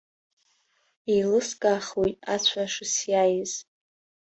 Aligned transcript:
Иеилыскаахуеит 1.11 2.17
ацәа 2.33 2.65
шысиааиз. 2.73 3.53